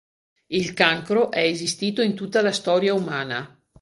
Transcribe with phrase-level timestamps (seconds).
[0.47, 3.55] Il cancro è esistito in tutta la storia umana.